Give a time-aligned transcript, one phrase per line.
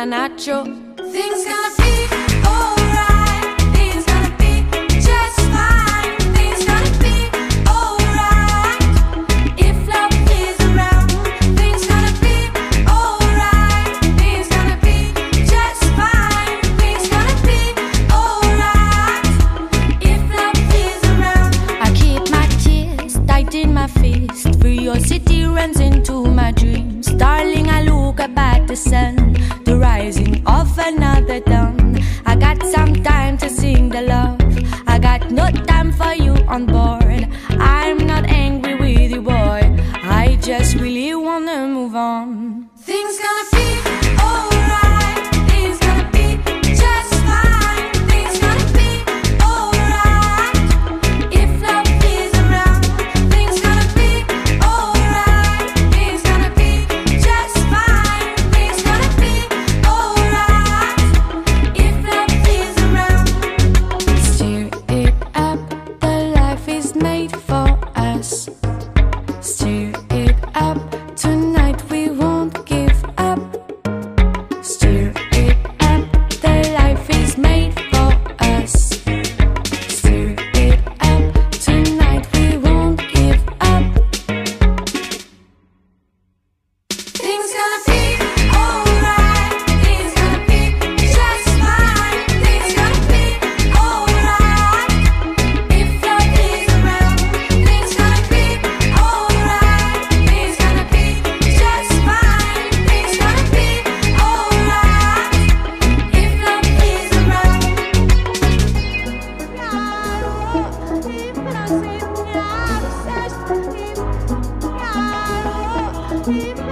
[0.00, 0.79] tan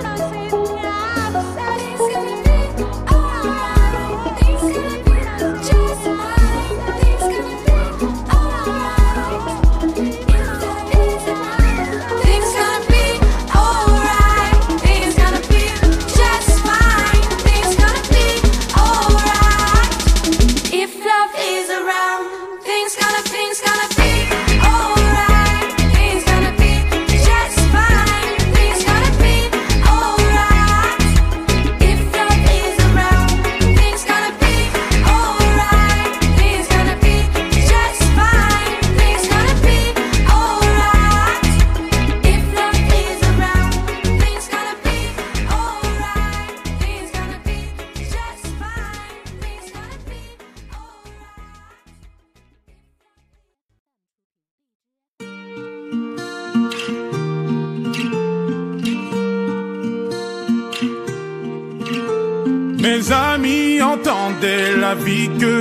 [0.09, 0.78] I say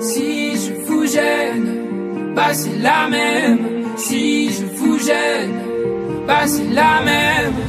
[0.00, 3.58] Si je vous gêne, bah la même.
[3.96, 5.60] Si je vous gêne,
[6.26, 7.67] bah la même.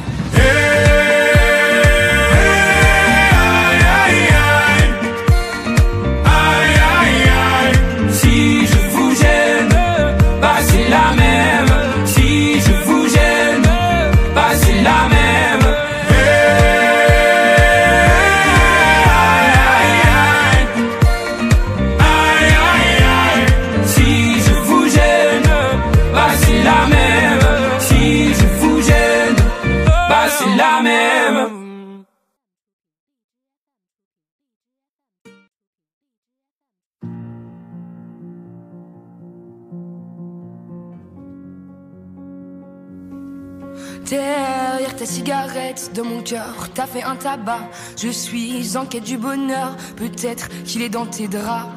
[45.30, 47.60] Cigarette, dans mon cœur, t'as fait un tabac.
[47.96, 51.68] Je suis en quête du bonheur, peut-être qu'il est dans tes draps.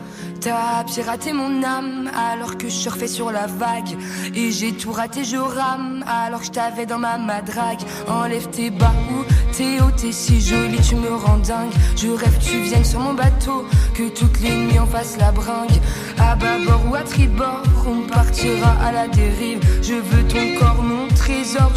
[0.41, 3.95] T'as piraté mon âme alors que je surfais sur la vague.
[4.33, 7.81] Et j'ai tout raté, je rame alors que je t'avais dans ma madrague.
[8.07, 9.23] Enlève tes bas ou
[9.53, 11.71] tes hauts, t'es si jolie, tu me rends dingue.
[11.95, 15.31] Je rêve que tu viennes sur mon bateau, que toutes les nuits on fasse la
[15.31, 15.79] bringue.
[16.17, 19.59] À bâbord ou à tribord, on partira à la dérive.
[19.83, 21.71] Je veux ton corps, mon trésor,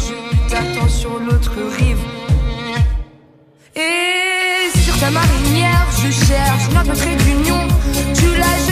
[0.47, 1.97] t'attends sur l'autre rive.
[3.75, 7.67] Et sur ta marinière, je cherche notre trait d'union.
[8.15, 8.66] Tu l'as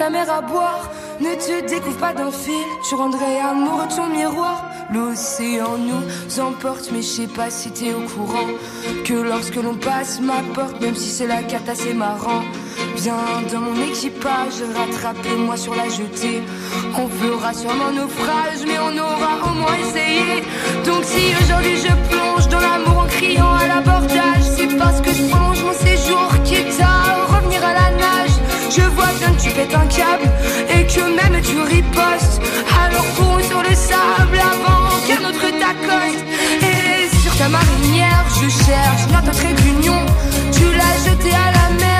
[0.00, 0.88] c'est la mer à boire.
[1.20, 4.64] Ne te découvre pas d'un fil, tu rendrais amoureux ton miroir.
[4.94, 8.48] L'océan nous emporte, mais je sais pas si t'es au courant.
[9.04, 12.42] Que lorsque l'on passe ma porte, même si c'est la carte assez marrant.
[12.96, 13.14] Viens
[13.52, 16.42] dans mon équipage, rattrapez-moi sur la jetée.
[16.96, 20.42] On fera sûrement naufrage, mais on aura au moins essayé.
[20.86, 25.24] Donc si aujourd'hui je plonge dans l'amour en criant à l'abordage, c'est parce que je
[25.28, 26.99] prolonge mon séjour, à la nage.
[28.70, 30.30] Je vois bien que tu pètes un câble
[30.72, 32.40] et que même tu ripostes.
[32.84, 36.24] Alors cours sur le sable avant qu'un autre t'accoste.
[36.62, 40.06] Et sur ta marinière, je cherche notre trait d'union.
[40.52, 41.99] Tu l'as jeté à la mer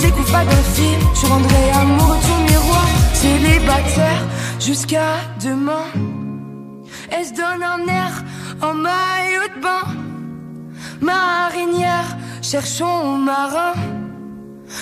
[0.00, 2.86] découvre pas d'un fil, tu rendrais amoureux ton miroir.
[3.14, 4.22] Célibataire
[4.60, 5.86] jusqu'à demain.
[7.10, 8.12] Elle se donne un air
[8.62, 9.86] en maillot de bain.
[11.00, 13.74] Marinière, cherchons marin.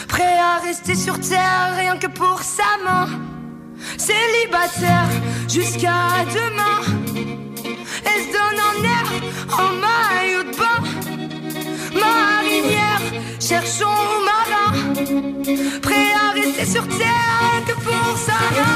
[0.08, 3.08] Prêt à rester sur terre rien que pour sa main.
[3.98, 5.08] Célibataire
[5.48, 6.78] jusqu'à demain.
[8.08, 9.06] Elle se donne en air
[9.62, 10.80] en maillot de bain.
[12.00, 13.02] Marinière,
[13.40, 14.43] cherchons marin.
[15.80, 18.66] Prêt à rester sur terre que pour main.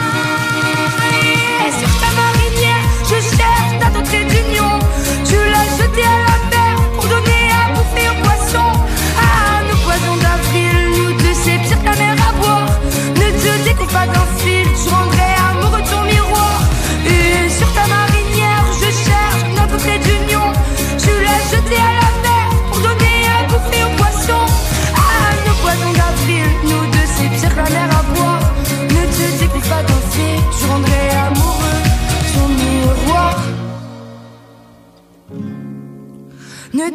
[1.66, 4.78] Et sur ta marinière, je cherche ta trait d'union.
[5.24, 8.74] Tu l'as jeté à la mer pour donner à bouffer aux poissons.
[9.18, 12.70] À nos poisons d'avril, nous deux c'est pire que la mer à boire.
[13.16, 15.17] Ne te découpe pas d'un fil, tu rendrais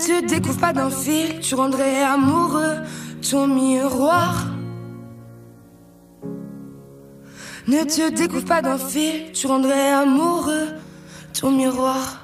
[0.05, 2.77] te découvre pas d'un fil, tu rendrais amoureux
[3.29, 4.47] ton miroir.
[7.67, 10.67] Ne te découvre pas d'un fil, tu rendrais amoureux
[11.39, 12.19] ton miroir.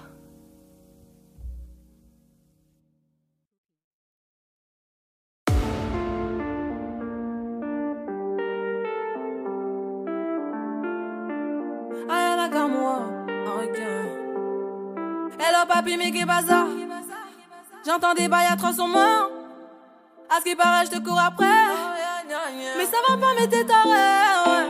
[13.62, 13.80] Ok.
[15.40, 16.68] Hello papi, qu'est bazar?
[17.92, 19.32] J'entends des bails à 300 morts.
[20.30, 21.48] À ce qui paraît, je te cours après.
[22.78, 24.70] Mais ça va pas, mais t'es taré.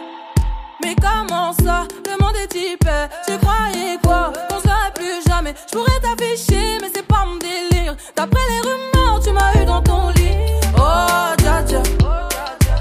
[0.82, 2.88] Mais comment ça Le monde est type.
[3.28, 4.32] Tu croyais quoi?
[4.48, 5.54] Qu'on serait plus jamais.
[5.68, 7.94] Je pourrais t'afficher, mais c'est pas mon délire.
[8.16, 10.54] D'après les rumeurs, tu m'as eu dans ton lit.
[10.78, 11.84] Oh, dja dja.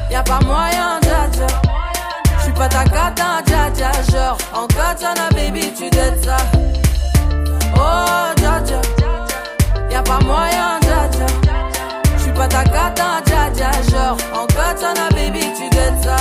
[0.09, 1.47] Y'a pas moyen, dja dja.
[2.38, 3.90] J'suis pas ta cata, dja dja.
[4.12, 4.68] Genre, en
[12.58, 13.70] J'suis pas ta cata, dja dja.
[13.90, 16.16] Genre, en katana, baby, tu dettes ça.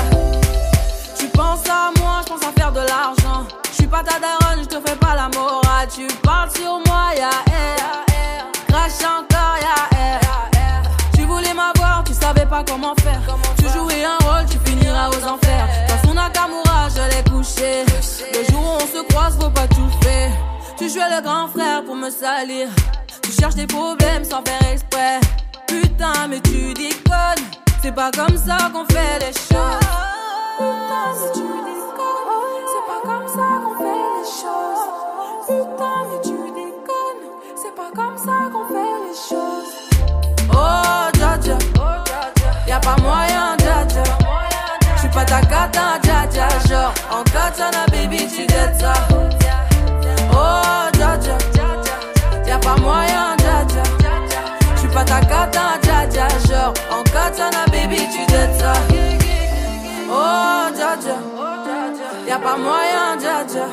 [1.17, 3.47] Tu penses à moi, je pense à faire de l'argent.
[3.71, 5.87] Je suis pas ta daronne, je te fais pas la morale.
[5.93, 8.05] Tu parles sur moi, y'a air.
[8.67, 10.19] Crache encore, y'a air.
[11.15, 13.21] Tu voulais m'avoir, tu savais pas comment faire.
[13.57, 15.67] Tu jouais un rôle, tu finiras aux enfers.
[15.87, 17.83] Dans son Nakamura, je l'ai couché.
[18.33, 20.31] Le jour où on se croise, faut pas tout faire.
[20.77, 22.67] Tu jouais le grand frère pour me salir.
[23.23, 25.19] Tu cherches des problèmes sans faire exprès.
[25.81, 27.45] Putain, mais tu déconnes.
[27.81, 29.85] C'est pas comme ça qu'on fait les choses.
[30.57, 34.85] Putain, si tu déconnes, c'est pas comme ça qu'on fait les choses.
[35.47, 37.23] Putain, mais tu déconnes,
[37.55, 39.73] c'est pas comme ça qu'on fait les choses.
[40.51, 41.57] Oh, dja dja,
[42.67, 44.03] y'a pas moyen, dja dja.
[44.97, 46.47] J'suis pas ta cata, dja dja.
[46.67, 48.93] Genre, en katana, baby, tu dettes ça.
[50.33, 51.37] Oh, dja dja,
[52.47, 53.36] y'a pas moyen,
[55.45, 56.07] dja dja.
[56.09, 56.27] Dja.
[56.47, 58.73] Genre, en katana, baby, tu dettes ça.
[60.09, 61.17] Oh, dja dja.
[62.27, 63.67] Y'a pas moyen, dja dja.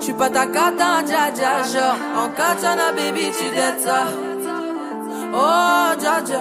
[0.00, 1.62] J'suis pas ta cata, dja dja.
[1.72, 4.06] Genre, en katana, baby, tu dettes ça.
[5.34, 6.40] Oh, dja dja.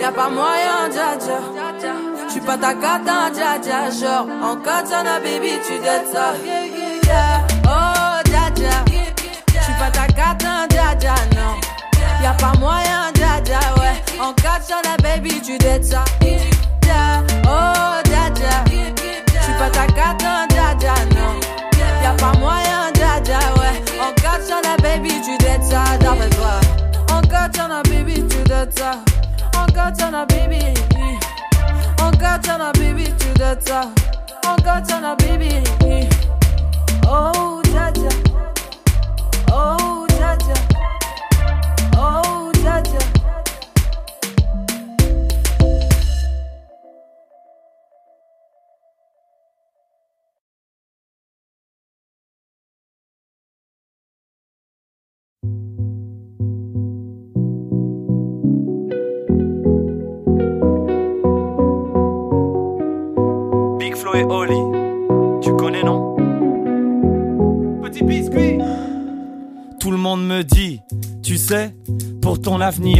[0.00, 1.38] Y'a pas moyen, dja dja.
[2.28, 3.90] J'suis pas ta cata, dja dja.
[3.90, 6.34] Genre, en katana, baby, tu dettes ça.
[7.64, 8.76] Oh, dja dja.
[9.60, 11.54] J'suis pas ta cata, dja dja, non.
[12.22, 13.12] Y'a pas moyen,
[14.36, 14.70] dja, ouais.
[14.70, 16.04] En katana, baby, tu dettes ça.
[17.44, 18.64] Oh, dja dja.
[18.70, 21.40] J'suis pas ta cata, dja dja, non.
[22.02, 23.82] Y'a pas moyen, dja dja, ouais.
[24.00, 26.60] En katana, baby, tu dettes ça, d'après toi.
[27.12, 28.92] En katana, baby, tu dettes ça.
[29.56, 30.74] En katana, baby.
[32.02, 33.82] En katana, baby, tu dettes ça.
[34.46, 35.62] En katana, baby.
[37.08, 38.08] Oh, dja dja.
[39.52, 39.99] Oh,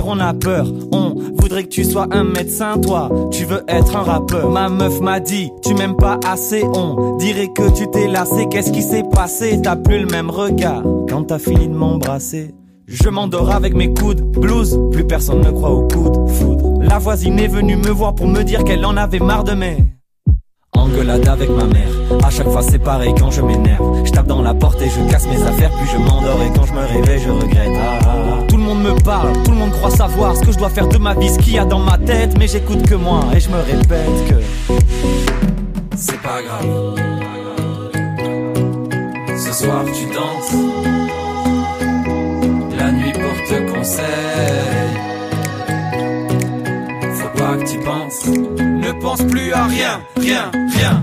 [0.04, 0.66] on a peur.
[0.92, 4.50] On voudrait que tu sois un médecin, toi, tu veux être un rappeur.
[4.50, 8.46] Ma meuf m'a dit, tu m'aimes pas assez, on dirait que tu t'es lassé.
[8.50, 9.60] Qu'est-ce qui s'est passé?
[9.62, 12.54] T'as plus le même regard quand t'as fini de m'embrasser.
[12.86, 16.82] Je m'endors avec mes coudes, blues, plus personne ne croit au coude, foudre.
[16.82, 19.76] La voisine est venue me voir pour me dire qu'elle en avait marre de mes
[20.72, 21.88] Engueulade avec ma mère,
[22.24, 24.04] à chaque fois c'est pareil quand je m'énerve.
[24.04, 26.64] Je tape dans la porte et je casse mes affaires, puis je m'endors et quand
[26.64, 27.76] je me réveille je regrette.
[27.76, 28.39] Ah, ah, ah.
[28.70, 31.12] Monde me parle, tout le monde croit savoir ce que je dois faire de ma
[31.14, 33.56] vie, ce qu'il y a dans ma tête, mais j'écoute que moi et je me
[33.56, 34.36] répète que
[35.96, 36.94] c'est pas grave.
[39.36, 40.54] Ce soir tu danses,
[42.78, 44.06] la nuit pour te conseille.
[47.14, 51.02] Faut pas que tu penses, ne pense plus à rien, rien, rien,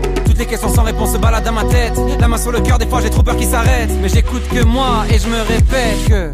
[0.41, 1.93] Des questions sans réponse se baladent dans ma tête.
[2.19, 3.91] La main sur le cœur, des fois j'ai trop peur qu'il s'arrête.
[4.01, 6.31] Mais j'écoute que moi et je me répète que.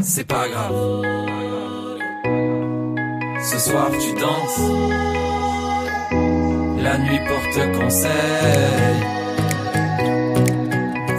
[0.00, 1.02] C'est pas grave.
[3.42, 4.60] Ce soir tu danses.
[6.80, 8.10] La nuit porte conseil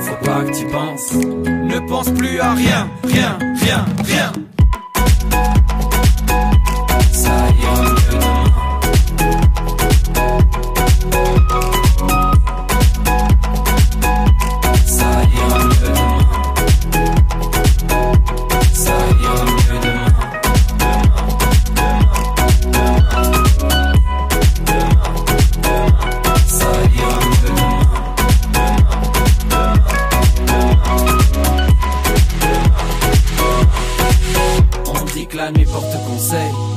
[0.04, 1.12] faut pas que tu penses.
[1.12, 4.32] Ne pense plus à rien, rien, rien, rien.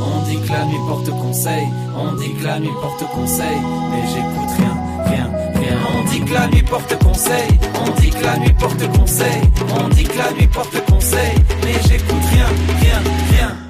[0.00, 3.56] On déclame et porte conseil, on déclame et porte conseil,
[3.90, 5.78] mais j'écoute rien, rien, rien.
[5.94, 9.42] On déclame et porte conseil, on déclame et porte conseil,
[9.80, 11.34] on déclame et porte conseil,
[11.64, 12.46] mais j'écoute rien,
[12.80, 13.63] rien, rien.